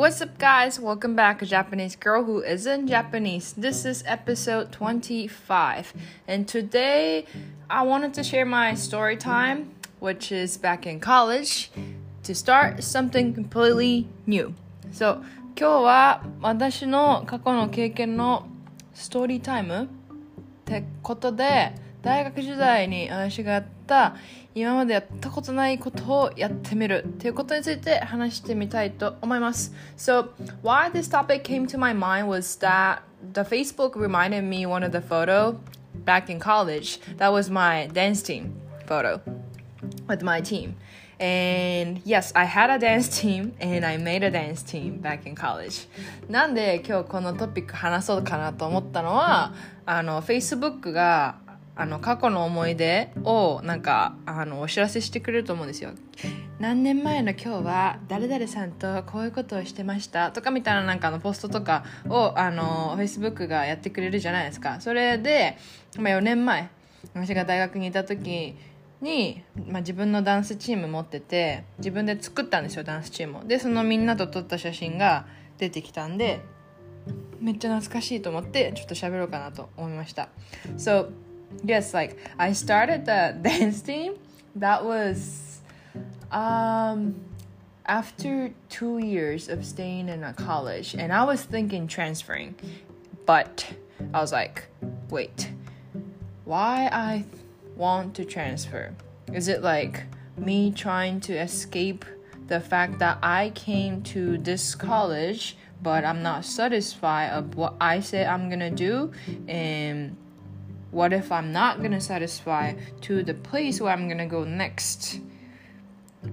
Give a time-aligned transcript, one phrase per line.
[0.00, 0.80] What's up, guys?
[0.80, 3.52] Welcome back, a Japanese girl who isn't Japanese.
[3.52, 5.92] This is episode 25,
[6.26, 7.26] and today
[7.68, 11.70] I wanted to share my story time, which is back in college,
[12.22, 14.54] to start something completely new.
[14.92, 15.22] So,
[15.54, 18.48] 今日は私の過去の経験の
[18.94, 19.88] ストーリータイムっ
[20.64, 24.15] てことで、大学時代に私が った
[24.55, 29.73] 今までやったことないことをやってみるっていうことについて話してみたいと思います。
[29.97, 30.29] So,
[30.63, 33.01] why this topic came to my mind was that
[33.33, 35.57] the Facebook reminded me one of the photo
[36.05, 36.99] back in college.
[37.17, 38.53] That was my dance team
[38.85, 39.21] photo
[40.07, 40.75] with my team.
[41.21, 45.35] And yes, I had a dance team and I made a dance team back in
[45.35, 45.87] college.
[46.27, 49.53] なんで今日このトピック話そうかなと思ったのは、
[49.85, 51.37] あの、Facebook が
[51.81, 55.89] あの過去の思い出をなんかあのお知らせしてくれると思うんですよ。
[56.59, 64.79] 何年前の今日は誰々さんとこういうことをしてましたとかみたいななんかのポストとかをあの Facebook がやってくれるじゃないですか。
[64.79, 65.57] それで、
[65.97, 66.69] まあ、4年前
[67.15, 68.55] 私が大学にいた時
[69.01, 73.43] に、まあ、自分のダンスチーム持ってて自分で作ったんですよダンスチームを。
[73.43, 75.25] でそのみんなと撮った写真が
[75.57, 76.41] 出てきたんで
[77.39, 80.29] めっちゃ懐かしいと思ってちょっと喋ろうかなと思いました。
[80.77, 81.09] So
[81.63, 84.15] yes like i started the dance team.
[84.55, 85.61] That was
[86.31, 87.15] um
[87.85, 92.55] after two years of staying in a college and i was thinking transferring
[93.25, 93.65] but
[94.13, 94.65] i was like
[95.09, 95.49] wait
[96.45, 97.25] why i
[97.75, 98.93] want to transfer?
[99.33, 100.03] Is it like
[100.37, 102.05] me trying to escape
[102.47, 107.99] the fact that i came to this college but i'm not satisfied of what i
[107.99, 109.11] say i'm gonna do?
[109.47, 110.17] And
[110.91, 115.19] what if I'm not gonna satisfy to the place where I'm gonna go next?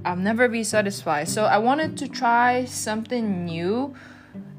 [0.05, 1.29] I'll never be satisfied.
[1.29, 3.95] So I wanted to try something new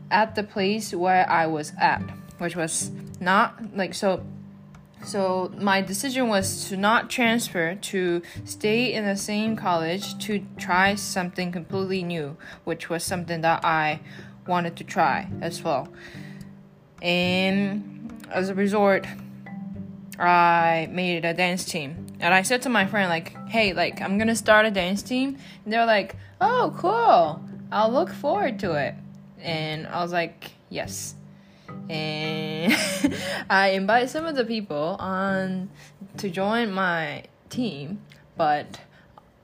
[0.10, 2.02] at the place where I was at,
[2.40, 4.26] which was not like so.
[5.06, 10.96] So my decision was to not transfer, to stay in the same college, to try
[10.96, 14.02] something completely new, which was something that I
[14.46, 15.88] wanted to try as well.
[17.02, 19.06] And as a result,
[20.28, 22.08] I made a dance team.
[22.20, 25.38] And I said to my friend, like, hey, like, I'm gonna start a dance team.
[25.64, 27.42] And they're like, oh, cool.
[27.72, 28.96] I'll look forward to it.
[29.40, 31.16] And I was like, yes.
[31.90, 32.76] And
[33.50, 35.70] I invited some of the people on
[36.18, 38.02] to join my team,
[38.38, 38.80] but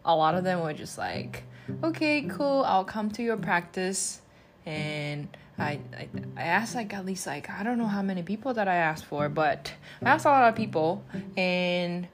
[0.03, 1.44] a lot of them were just like,
[1.84, 4.22] okay, cool, I'll come to your practice.
[4.66, 5.28] And
[5.58, 8.68] I, I, I asked like at least like I don't know how many people that
[8.68, 9.72] I asked for, but
[10.04, 11.04] I asked a lot of people,
[11.38, 12.08] and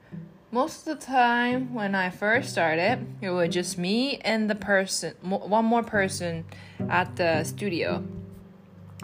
[0.52, 5.14] most of the time when I first started, it was just me and the person,
[5.22, 6.44] one more person
[6.90, 8.04] at the studio.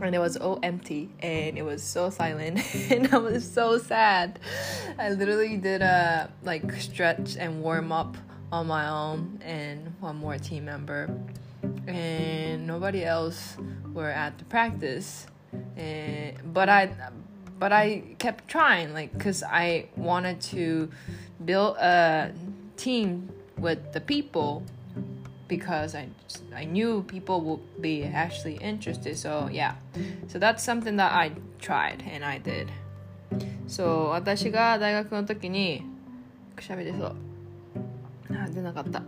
[0.01, 2.61] And it was all empty and it was so silent
[2.91, 4.39] and I was so sad.
[4.97, 8.17] I literally did a like stretch and warm up
[8.53, 11.11] on my own and one more team member
[11.88, 13.58] and nobody else
[13.94, 15.28] were at the practice
[15.78, 16.90] and but i
[17.60, 20.90] but i kept trying like because i wanted to
[21.46, 22.32] build a
[22.78, 24.64] team with the people
[25.48, 26.10] because I
[26.56, 29.18] I knew people would be actually interested.
[29.18, 29.76] So yeah,
[30.28, 32.72] so that's something that I tried and I did.
[33.68, 35.84] So 私が大学の時に
[36.56, 37.16] くしゃみでそう
[38.31, 39.03] あ出なかった。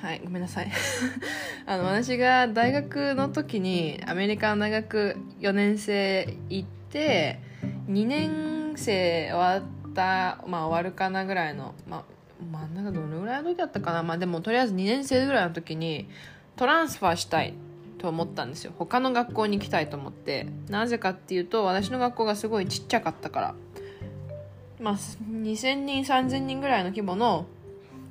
[0.00, 0.70] はいごめんなさい。
[1.66, 7.40] あの私が大学の時にアメリカの大学4年生行って
[7.88, 12.04] 2年生終わったまあ終わるかなぐらいのまあ
[12.50, 14.02] 真ん中どのぐらいの時だったかな。
[14.02, 16.08] まあでもとりあえず2年生ぐらいの時に
[16.56, 17.54] トランスファーしたい
[17.98, 18.72] と思ったんですよ。
[18.78, 20.46] 他の学校に行きたいと思って。
[20.68, 23.54] なぜかっていうと私の学校がすごいちっちゃかったから。
[24.80, 27.46] まあ2000人3000人ぐらいの規模の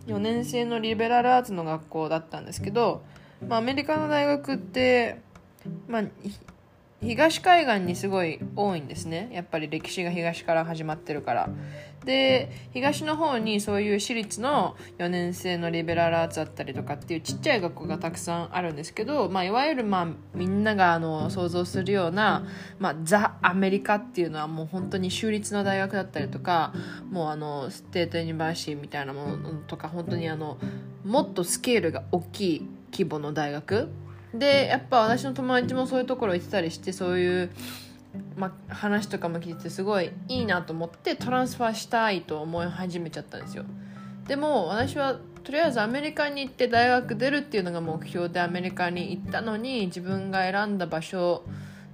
[0.08, 3.04] 4年生のリベラルアーツの学校だったんですけど、
[3.48, 5.22] まあ、アメリカの大学って、
[5.88, 6.04] まあ、
[7.02, 9.30] 東海岸にすごい多いんですね。
[9.34, 11.50] やっぱり歴史が東から始まってるから。
[12.06, 22.44] で東の方にそういう私立の4年生のリベラルアーツだったりとかっていうちっちゃい学校がたくさんあるんですけど、まあ、いわゆるまあみんながあの想像するような、
[22.80, 26.74] まあ、ザ・アメリカっていうのはもう本当に州立の大学だったりとか
[27.12, 30.58] もうあの state university みたいなものとか本当にあの
[31.06, 33.90] もっとスケールが大きい規模の大学
[34.34, 37.50] でやっぱ私の友達もそういうところ行ってたりしてそういう
[38.36, 43.64] ま、話とかも聞いてすごいいいなと思って transfer したいと思い始めちゃったんですよ。
[44.28, 51.44] でも私はとりあえずアメリカに行って大学出るっていうのが目標でアメリカに行ったのに自分が選んだ場所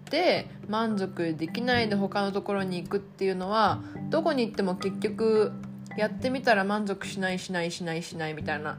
[0.09, 5.51] で満足できないで他のところに行くっていうのはどこに行っても結局
[5.97, 8.77] やってみたら満足しないしないしないしないみたいな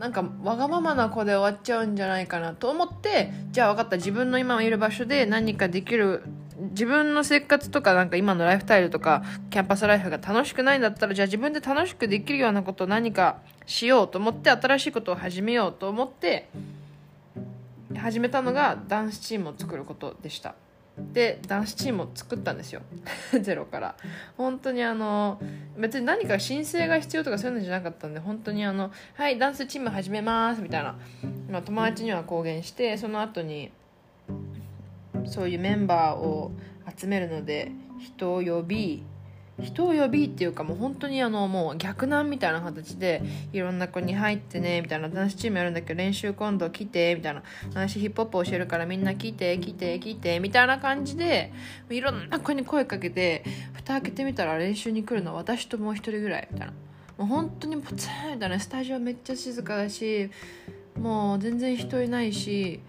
[0.00, 6.22] なんかわがままな子で終わっちゃうんじゃないかなと思ってじゃあ分かった自分の今いる場所で何かできる
[6.70, 16.48] 自分の生活とかなんか今のライフスタイルとかキャンパスライフが楽しくないんだったらじゃあ自分で楽しくできるようなことを何かしようと思って新しいことを始めようと思って
[17.94, 20.54] 始めたのがダンスチームを作ることでした。
[21.12, 22.82] で男子チームを作ったんですよ。
[23.40, 23.96] ゼロから。
[24.36, 25.40] 本当にあの
[25.76, 30.96] 別に何か申請が必要とかそういうのじゃなかったんで本当にあの「はいダンスチーム始めます」みたいな、
[31.50, 33.70] まあ、友達には公言してその後に
[35.24, 36.52] そういうメンバーを
[36.96, 39.02] 集めるので人を呼び
[39.62, 43.22] 人を呼びっていうかもう本当にあのもう逆難みたいな形で
[43.52, 47.42] いろんな子に入ってねみたいなダンスチームやるんだけど練習今度来てみたいな。
[47.70, 51.52] 私ヒップホップ教えるからみんな来て来て来てみたいな感じで
[51.88, 56.72] いろんな子に声かけて蓋開けてみたら練習に来るのは私ともう一人ぐらいみたいな。
[57.18, 60.30] もう本当にポツンみたいなスタジオめっちゃ静かだし
[60.98, 62.80] もう全然人いないし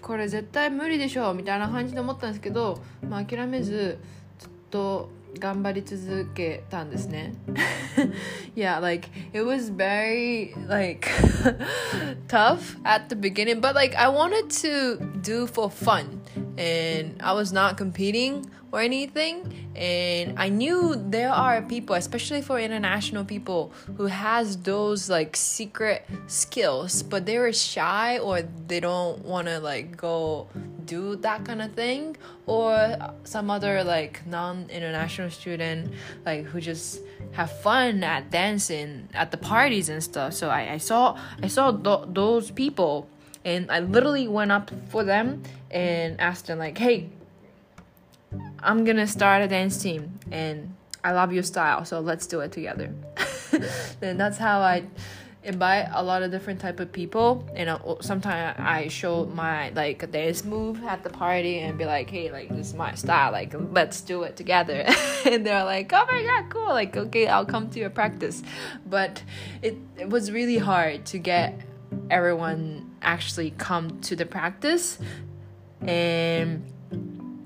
[0.00, 3.98] これ絶対無理でしょみたいな感じで思ったんですけど、まあ、諦めず
[4.38, 7.33] ずっと頑張り続けたんですね
[8.55, 11.07] yeah like it was very like
[12.27, 16.21] tough at the beginning but like I wanted to do for fun
[16.57, 22.59] and I was not competing or anything and I knew there are people especially for
[22.59, 29.23] international people who has those like secret skills but they were shy or they don't
[29.23, 30.47] want to like go
[30.86, 32.16] do that kind of thing
[32.46, 35.92] or some other like non-international student
[36.24, 37.00] like who just
[37.32, 40.32] have fun at dancing at the parties and stuff.
[40.32, 43.08] So i, I saw i saw th- those people
[43.44, 47.10] and i literally went up for them and asked them like hey
[48.60, 52.52] i'm gonna start a dance team and i love your style so let's do it
[52.52, 52.92] together.
[54.02, 54.84] And that's how i
[55.44, 57.46] invite a lot of different type of people.
[57.54, 62.10] And uh, sometimes i show my like dance move at the party and be like
[62.10, 64.86] hey like this is my style like let's do it together.
[65.26, 68.42] And they're like oh my god cool like okay i'll come to your practice.
[68.86, 69.22] But
[69.62, 71.60] it, it was really hard to get
[72.10, 74.98] everyone actually come to the practice.
[75.80, 76.70] And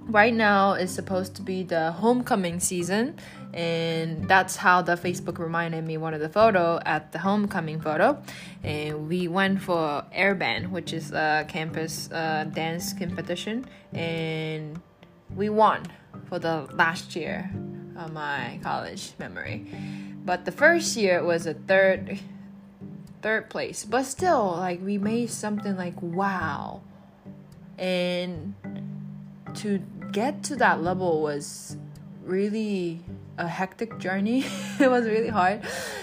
[0.08, 3.16] right now is supposed to be the homecoming season
[3.54, 8.22] and that's how the facebook reminded me one of the photo at the homecoming photo.
[8.62, 13.66] And we went for airband which is a campus uh, dance competition.
[13.92, 14.80] And
[15.34, 15.86] we won
[16.28, 17.50] for the last year
[17.96, 19.66] of my college memory.
[20.24, 22.18] But the first year was a third
[23.22, 23.84] third place.
[23.84, 26.82] But still like we made something like wow.
[27.78, 28.54] And
[29.54, 31.76] to get to that level was
[32.24, 33.00] really
[33.38, 34.44] a hectic journey.
[34.80, 35.62] it was really hard.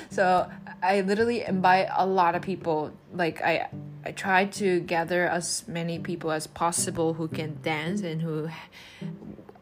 [0.10, 0.50] So
[0.82, 2.92] I literally invite a lot of people.
[3.14, 3.70] Like I
[4.06, 8.50] I try to gather as many people as possible who can dance and who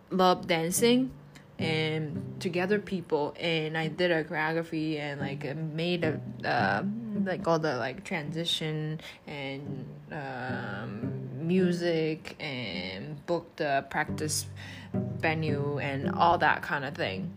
[0.10, 1.12] love dancing
[1.60, 6.84] and to gather people and I did a choreography and like made a uh,
[7.24, 14.46] like all the like transition and um, music and booked the practice
[14.94, 17.32] venue and all that kind of thing.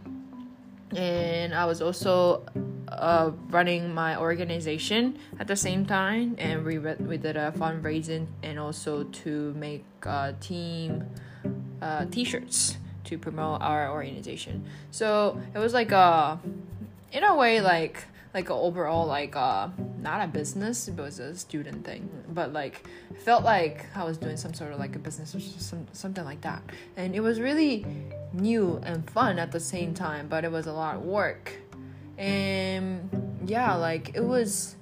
[0.94, 2.46] And I was also
[2.88, 8.26] uh, running my organization at the same time, and we re- we did a fundraising
[8.42, 11.04] and also to make uh, team
[11.82, 14.64] uh, T-shirts to promote our organization.
[14.90, 16.38] So it was like a,
[17.12, 18.04] in a way, like
[18.36, 19.66] like overall like uh
[19.98, 22.86] not a business it was a student thing but like
[23.24, 26.42] felt like i was doing some sort of like a business or some, something like
[26.42, 26.62] that.
[26.98, 27.86] And it was really
[28.34, 31.44] new and fun at the same time but it was a lot of work.
[32.18, 34.76] And yeah like it was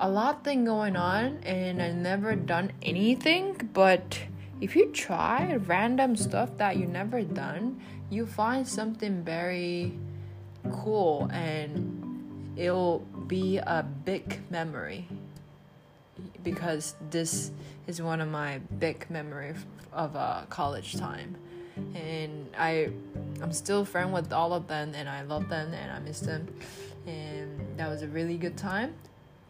[0.00, 4.20] a lot thing going on and i never done anything but
[4.60, 9.98] if you try random stuff that you never done you find something very
[10.70, 11.95] cool and
[12.56, 15.06] it'll be a big memory
[16.42, 17.50] because this
[17.86, 19.56] is one of my big memories
[19.92, 21.36] of uh, college time.
[21.94, 22.90] And i
[23.42, 26.48] i'm still friend with all of them and i love them and i miss them.
[27.06, 28.94] And that was a really good time.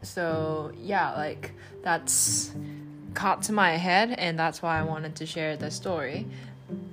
[0.03, 2.53] So yeah like that's
[3.15, 6.27] caught to my head and that's why i wanted to share the story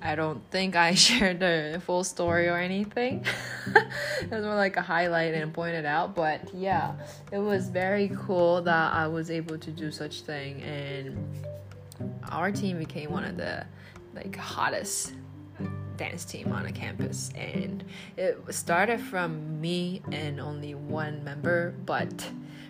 [0.02, 3.26] I don't think I shared the full story or anything.
[4.22, 6.16] it was more like a highlight and pointed out.
[6.16, 6.94] But yeah,
[7.32, 11.18] it was very cool that I was able to do such thing, and
[12.30, 13.66] our team became one of the
[14.14, 15.14] like hottest
[15.98, 17.84] dance team on a campus and
[18.18, 22.28] it started from me and only one member but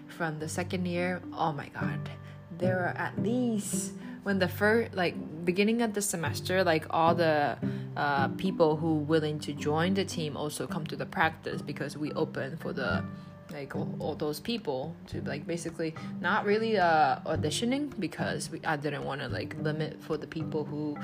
[0.07, 2.09] from the second year oh my god
[2.57, 3.93] there were at least
[4.23, 5.15] when the first like
[5.45, 7.57] beginning of the semester like all the
[7.95, 12.11] uh, people who willing to join the team also come to the practice because we
[12.13, 13.03] open for the
[13.51, 18.77] like all, all those people to like basically not really uh auditioning because we, I
[18.77, 20.97] didn't want to like limit for the people who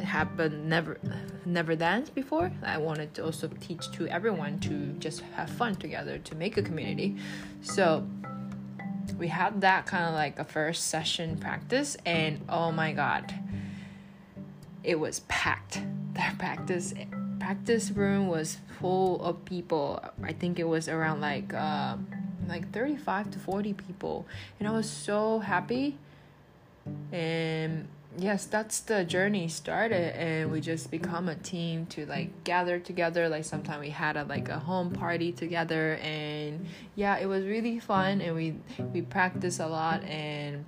[0.00, 0.98] have been never
[1.44, 2.50] never danced before.
[2.62, 6.62] I wanted to also teach to everyone to just have fun together to make a
[6.62, 7.16] community.
[7.60, 8.06] So
[9.18, 13.34] we had that kind of like a first session practice and oh my god.
[14.82, 15.82] It was packed.
[16.14, 16.92] The practice
[17.38, 20.02] practice room was full of people.
[20.22, 21.96] I think it was around like uh,
[22.48, 24.26] like 35 to 40 people.
[24.58, 25.98] And i was so happy.
[27.12, 27.88] And
[28.18, 30.22] yes that's the journey started mm-hmm.
[30.22, 30.64] and we mm-hmm.
[30.64, 33.28] just become a team to like gather together.
[33.28, 37.78] Like sometimes we had a like a home party together and yeah it was really
[37.78, 38.54] fun and we
[38.92, 40.66] we practiced a lot and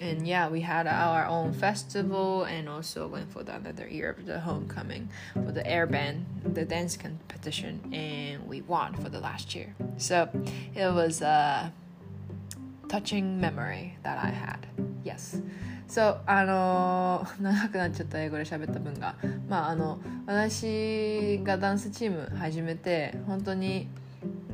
[0.00, 4.26] and yeah we had our own festival and also went for the another year of
[4.26, 9.54] the homecoming for the air band the dance competition and we won for the last
[9.54, 9.74] year.
[9.96, 10.28] So
[10.74, 11.72] it was a
[12.88, 14.58] touching memory that i had.
[15.04, 15.42] Yes.
[15.86, 19.14] そうあの、長くなっちゃった英語で喋った分が。
[19.48, 23.88] まああの私がダンスチーム始めて本当に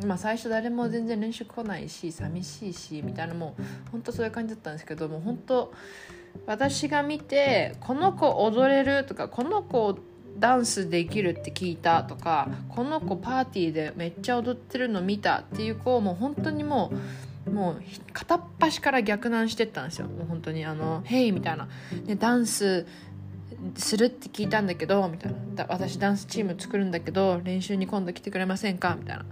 [0.06, 5.72] まあ最初誰も全然練習来ないし寂しいしみたいなもう本当そういう感じだったんですけどもう本当
[6.46, 9.98] 私が見てこの子踊れるとかこの子
[10.38, 16.96] ダンスできるって聞いたとかこの子パーティーでめっちゃ踊ってるの見たっていう子をもう本当にもう
[17.50, 17.82] もう
[18.12, 20.06] 片っ端から逆難してったんですよ。
[20.06, 21.68] もう本当にあの「ヘイ」みたいな、
[22.06, 22.86] ね、ダンス
[23.76, 25.66] するって聞いたんだけどみたいな。
[25.68, 28.96] 私ダンスチーム作るんだけど練習に今度来てくれませんか？
[28.98, 29.24] みたいな。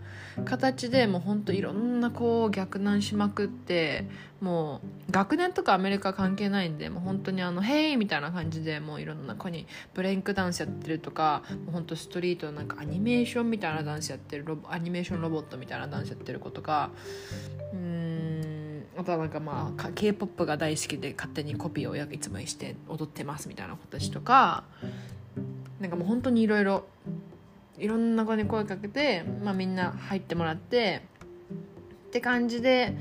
[0.45, 4.07] 形でもうほんといろんな子を逆難しまくって
[4.41, 16.91] もう学年とかアメリカ関係ないんでもう本当にあの「ヘイ!」みたいな感じでもういろんな子にブレインクダンスやってるとかもうほんとストリートなんかアニメーションみたいなダンスやってるアニメーションロボットみたいなダンスやってる子とか
[17.75, 18.22] うん
[19.02, 24.62] あとはなんかまあ k p o p が大好きで勝手にコピーをいつもして踊ってますみたいな子たちとか
[25.80, 26.85] なんかもう本当にいろいろ
[27.78, 31.02] いろんな子に声かけて、まあ、みんな入ってもらって
[32.06, 32.97] って感じで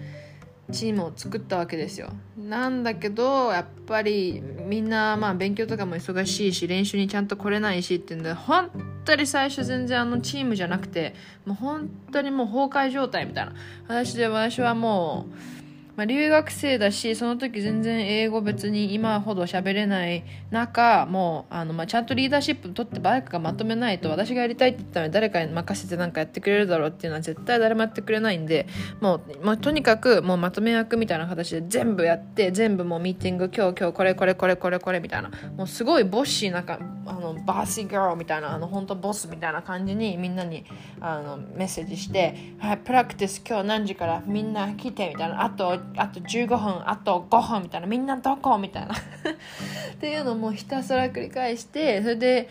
[0.71, 2.13] チームを作ったわけですよ。
[2.37, 8.71] なんだけどやっぱりみんなまあ勉強とかも忙しいし練習にちゃんと来れないしっていうんで本
[9.05, 11.13] 当に最初全然あのチームじゃなくて
[11.45, 13.53] もう本当にもう崩壊状態みたいな。
[13.87, 15.27] 話で私はも
[15.59, 15.60] う
[16.01, 28.65] まあ、留学生だしその時全然英語別に今ほど喋れない中もうあの、まあ、ちゃんとリーダーシップ取ってバイクがまとめないと私がやりたいって言ったのに誰かに任せて何かやってくれるだろうっていうのは絶対誰もやってくれないんで
[28.99, 40.65] もう、まあ、とにかくもうまとめ役みたいな形で全部やって全部もうミーティング今日今日これこれこれこれこれみたいなもうすごいボッシーなんかあのバーシーガールみたいなあの本当ボスみたいな感じにみんなに
[40.99, 45.43] あのメッセージして「はいプラクティス今日何時からみんな来て」みたいな。
[45.43, 47.87] あとあと15分あと5分みたいな。
[47.87, 48.57] みんなどこ？
[48.57, 48.95] みたいな。
[49.93, 52.49] っていうのもひたすら繰り返してそれで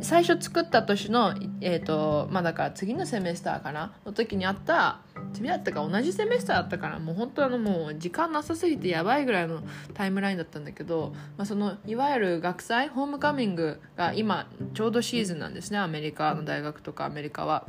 [0.00, 3.92] 最初作った年のえっ、ー、とまあだから次のセメスターかな？
[4.04, 5.00] の時にあった
[5.32, 9.62] 次だったか同じセメスターだったからもう本当あのもう時間なさすぎてやばいぐらいの
[9.94, 17.66] タイムラインだったんだけど、まあ、そのいわゆる学祭ホームカミングが今ちょうどシーズンなんですねアメリカの大学とかアメリカは。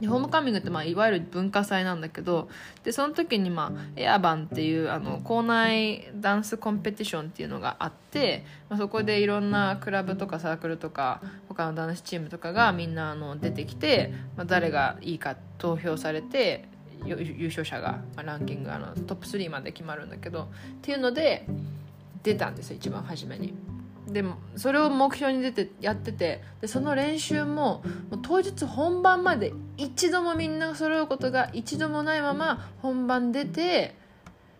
[0.00, 2.48] でホームカミングってまあいわゆる文化祭なんだけど
[2.84, 16.68] でその時にまあエアバンっていうあの校内ダンスコンペティションっていうのがあって、まあ、そこでいろんなクラブとかサークルとか他のダンスチームとかがみんなあの出てきて、まあ、誰がいいか投票されて
[17.04, 20.46] 優勝者が、まあ、ランキングあのトップ3まで決まるんだけどっ
[20.82, 21.46] ていうので
[22.22, 23.54] 出たんですよ一番初めに。
[24.12, 27.82] でもそれを目標に出てやっててでその練習も
[28.22, 33.96] 当日本番まで一度もみんな揃うことが一度もないまま本番出て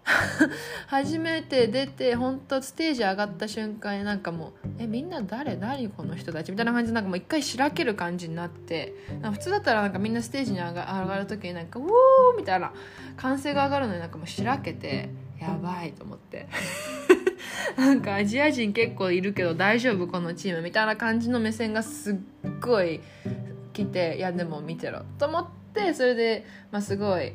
[0.87, 5.55] 初めて出て本当ステージ上がった瞬間になんかもう「えみんな誰？
[5.57, 8.95] 何この人たち」みたいな感じでなんかもう一回しらける感じになって
[9.33, 11.91] 普通だったらなんかみんなステージに上が上がる時になんか「ウォー!」
[12.39, 12.73] みたいな
[13.17, 16.49] 歓声が上がるのになんかもうしらけてやばいと思って
[17.77, 22.17] なんかアジア人結構いるけど大丈夫このチームみたいな感じの目線がすっ
[22.61, 23.01] ごい
[23.73, 27.33] 来ていやでも見てろと思ってそれで、まあ、すごい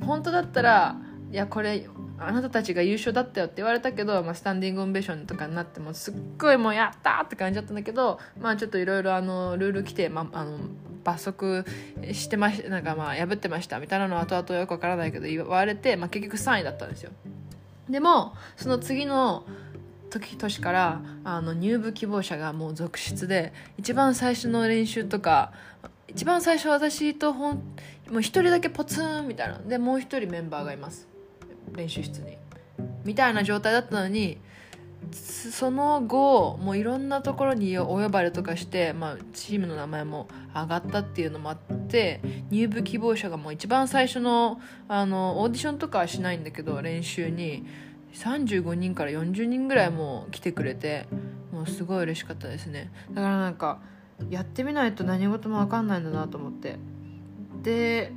[0.00, 0.96] 本当だったら
[1.30, 1.86] いやこれ
[2.18, 10.58] あなたたちが優勝だったよって言われたけど、まあ、スタンディングオンベーションとかになってもすっごいもうやったって感じだったんだけどまあちょっといろいろルール規定、まあ、の
[11.02, 11.64] 罰則
[12.12, 17.10] してましなんかまあ破ってましたみたいなのは後々よくわからないけど言われて、まあ、結局3位だったんですよ。
[17.88, 19.44] でもその次の
[20.10, 25.52] 時年からあの入部希望者がもう続出で一番最初の練習とか
[26.06, 27.54] 一番最初私とほん
[28.10, 31.08] もう一人だけポツンみたいなでもう一人メンバーがいます。
[31.74, 32.36] 練習室に。
[33.04, 34.38] みたいな状態だったのに
[35.12, 42.20] その後もういろんなところにお呼ばれとかして、まあ、チームの名前も上がったっていうのもあって
[42.50, 47.64] 入部希望者がもう一番最初のあのオーディションとかはしないんだけど練習に。
[48.14, 51.06] 35人から40人ぐらいもう来てくれて
[51.52, 52.90] もうすごい嬉しかったですね。
[53.12, 53.80] だからなんか
[54.30, 56.78] やってみないと何事も分かんないんだなと思って。
[57.62, 58.12] で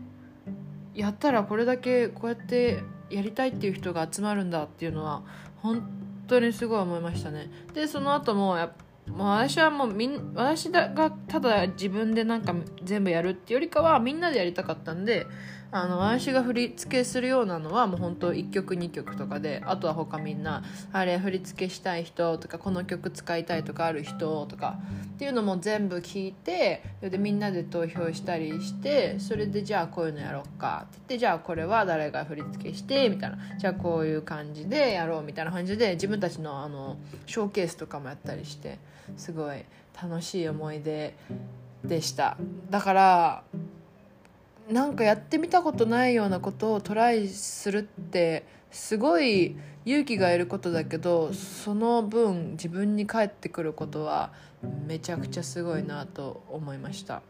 [0.93, 5.23] やったらこれだけこうやってやりたいっていう人が集まるんだっていうのは
[5.57, 5.81] 本
[6.27, 7.49] 当にすごい思いましたね。
[7.73, 8.71] でその後もや
[9.07, 12.53] もう私はもうみん私がただ自分でなんか
[12.83, 15.25] 全部やるっていうよりかはみんなでやりたかったんで
[15.71, 24.79] あの私が振り付けするようなのはもう本当1曲2曲とかであとは他みんなあれ振り付けしたい人とかこの曲使いたいとかある人とか
[25.15, 30.85] っていうのも全部聞いてでみんなで投票したりしてそれでじゃあこういうのやろうか。
[30.85, 33.37] って言ってじゃあこれは誰が振り付けしてみたいな。
[33.57, 38.77] じゃあこういう感じでやろうみたいな感じで自分たちのあのショーケースとかもやったりして
[39.17, 39.65] すごい
[40.01, 41.15] 楽しい思い出
[41.83, 42.37] でした。
[42.69, 43.43] だから
[44.69, 49.55] なんかやってみたことないようなことをトライするってすごい
[49.85, 54.33] 勇気がいることだけどその分自分に返ってくることは
[54.85, 57.21] めちゃくちゃすごいなと思いました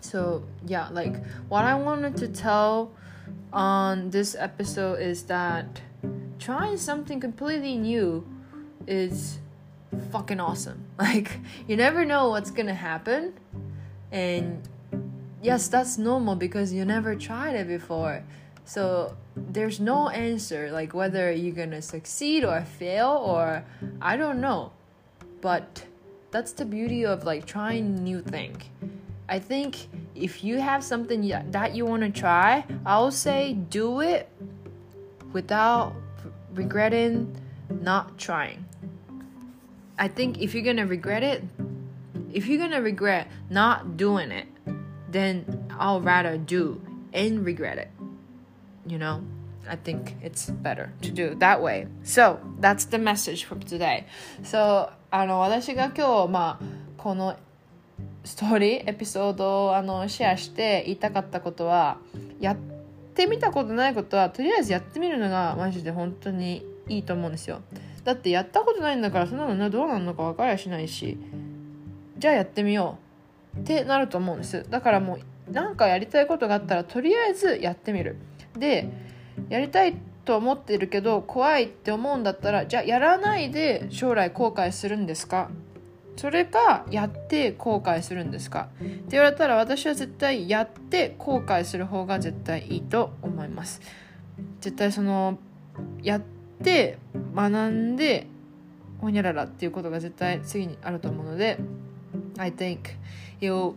[0.00, 2.88] So yeah like what I wanted to tell
[3.52, 5.66] on this episode is that
[6.38, 8.24] trying something completely new
[8.86, 9.40] is
[10.10, 13.34] fucking awesome like you never know what's gonna happen
[14.10, 14.66] and
[15.44, 18.24] yes, that's normal because you never tried it before.
[18.64, 23.64] So there's no answer like whether you're gonna succeed or fail or
[24.00, 24.72] I don't know.
[25.42, 25.84] But
[26.30, 28.56] that's the beauty of like trying new thing.
[29.28, 34.28] I think if you have something that you want to try, I'll say do it
[35.32, 35.94] without
[36.54, 37.36] regretting
[37.68, 38.64] not trying.
[39.98, 41.44] I think if you're gonna regret it,
[42.32, 44.46] if you're gonna regret not doing it,
[45.14, 45.44] then
[45.78, 46.80] I'll rather do
[47.14, 47.88] and regret it.
[48.86, 49.20] You know?
[49.66, 51.86] I think it's better to do that way.
[52.02, 54.04] So, that's the message from today.
[54.42, 56.64] So, あの、私が今日、まあ、
[56.98, 57.36] この
[58.24, 61.98] ストーリー、エピソードをあのシェアして言いたかったことは、
[62.40, 62.56] やっ
[63.14, 67.62] てみたことないことは、とりあえずやってみるのがマジで本当にいいと思うんですよ。
[68.02, 71.16] だってやったことないんだから、そんなのね、どうなるのか分かりゃしないし、
[72.18, 73.03] じゃあやってみよう。
[73.60, 74.64] ってなると思うんです。
[74.68, 78.16] だからもう何かやりたいことがあったらとりあえずやってみる。
[78.58, 78.88] で
[79.48, 85.50] やりたいと思ってるけど怖いって思うんだったらじゃあやらないで将来後悔するんですか？
[86.16, 88.68] それかやって後悔するんですか？
[88.80, 93.80] って言われたら私は絶対やって後悔する方が絶対いいと思います。
[94.60, 95.38] 絶対その
[96.02, 96.22] やっ
[96.62, 96.98] て
[97.34, 98.26] 学んで
[99.00, 101.58] ほにゃららっていうことが絶対次にあると思うので
[102.38, 102.96] I think
[103.40, 103.76] it'll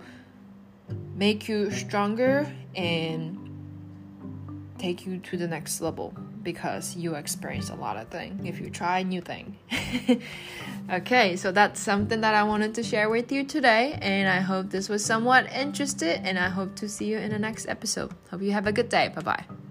[1.15, 3.43] make you stronger and
[4.77, 8.69] take you to the next level because you experience a lot of things if you
[8.69, 9.57] try new thing.
[10.89, 14.69] Okay so that's something that i wanted to share with you today and i hope
[14.69, 18.13] this was somewhat interested and i hope to see you in the next episode.
[18.31, 19.11] Hope you have a good day.
[19.13, 19.66] Bye bye